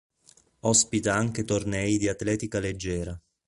[0.61, 3.15] Ospita anche tornei di atletica leggera.